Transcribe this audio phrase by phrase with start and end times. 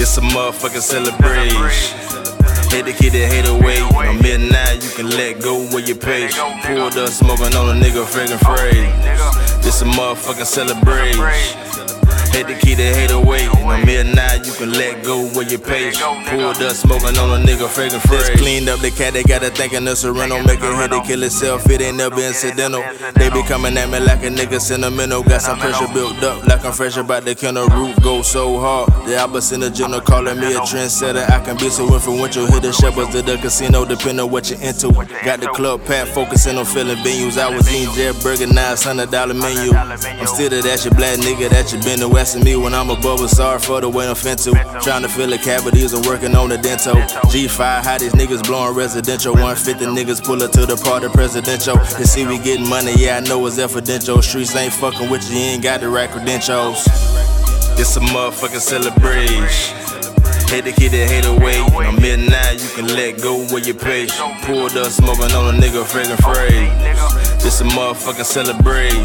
[0.00, 1.60] This a motherfucking celebration.
[2.72, 3.76] Hate to keep the hate away.
[4.00, 6.26] I'm here you can let go when you pay.
[6.64, 8.88] Pulled up smoking on a nigga friggin' free.
[9.60, 11.20] This a motherfucking celebration.
[12.32, 13.44] Hate to keep the hate away.
[13.68, 15.90] I'm here you can let go when you pay.
[16.28, 18.28] Pulled up smoking on a nigga friggin' fresh.
[18.36, 20.36] Cleaned up the cat, they got a thinking the Sereno.
[20.44, 22.82] Make it hit to kill itself, it ain't never incidental.
[23.14, 25.22] They be coming at me like a nigga sentimental.
[25.22, 27.68] Got some pressure built up, like I'm fresh about the kennel.
[27.68, 28.90] Roof go so hard.
[29.08, 31.24] The opposite of general calling me a trendsetter.
[31.30, 32.46] I can be so influential.
[32.46, 34.92] Hit the shepherds to the casino, depending on what you're into.
[35.24, 37.40] Got the club packed, focusing on filling venues.
[37.40, 39.08] I was eating Jet Burger, now it's $100
[39.40, 39.72] menu.
[39.72, 43.20] I'm still that shit black nigga that you been to asking me when I'm above.
[43.30, 44.52] Sorry for the way I'm fintu.
[44.82, 46.94] Trying to fill the cavities and working on the dental.
[47.30, 49.32] G5, how these niggas blowing residential.
[49.32, 51.76] 150 niggas pull up to the party presidential.
[51.98, 54.20] You see we getting money, yeah, I know it's evidential.
[54.22, 56.84] Streets ain't fucking with you, you ain't got the right credentials.
[57.76, 59.76] This a motherfucking celebration.
[60.48, 61.60] Hate to keep that hate away.
[61.86, 64.06] I'm here now, you can let go when you pay.
[64.42, 67.29] Pulled up smoking on a nigga friggin' free.
[67.42, 69.00] This a motherfucking celebration.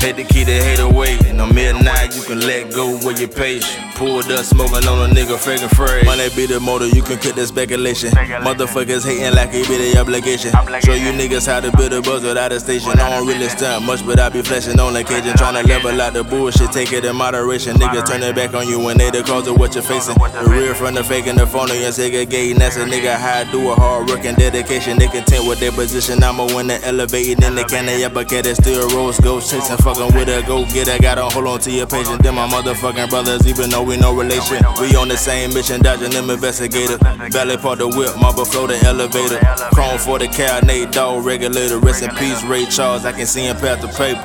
[0.00, 1.18] Hate to keep the hate away.
[1.40, 3.60] I'm here now, you can let go when your pay.
[3.94, 6.04] Pulled up smoking on a nigga friggin' free.
[6.04, 8.10] Money be the motor, you can cut the speculation.
[8.10, 10.52] Motherfuckers hating like it be the obligation.
[10.82, 12.92] Show you niggas how to build a buzz without a station.
[12.92, 15.36] I don't really stunt much, but I be flashing on occasion.
[15.36, 17.76] Trying to level out the bullshit, take it in moderation.
[17.76, 20.14] Niggas turn it back on you when they the cause of what you're facing.
[20.14, 22.58] The real from the fake and the phony and segregating.
[22.58, 24.98] That's a nigga how I do a hard work and dedication.
[24.98, 26.22] They content with their position.
[26.22, 26.84] I'ma win the
[27.20, 28.00] elevating in the cannon.
[28.00, 31.00] Yeah, but get it still rose, ghost chasing, fucking with a go getter.
[31.00, 32.22] Gotta hold on to your patience.
[32.22, 34.64] Then my motherfucking brothers, even though we no relation.
[34.80, 36.98] We on the same mission, dodging them investigator.
[37.30, 39.38] Valley part the whip, marble flow the elevator.
[39.72, 41.78] Chrome for the cow, Nate Dogg regulator.
[41.78, 43.04] Rest in peace, Ray Charles.
[43.04, 44.22] I can see him past the paper.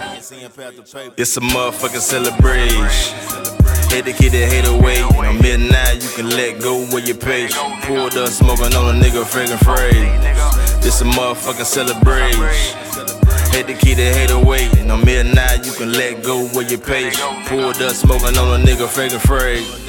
[1.17, 3.44] It's a motherfucking celebration.
[3.95, 4.97] To the hate away.
[5.25, 5.39] I'm
[5.69, 7.47] now, you can let go when you pay.
[7.83, 10.03] Pulled up smoking on a nigga friggin' free.
[10.81, 12.43] This a motherfucking celebration.
[13.53, 14.69] Hate to keep the hate away.
[14.91, 17.09] I'm here now, you can let go when you pay.
[17.45, 19.84] Pulled up smoking on a nigga friggin' free.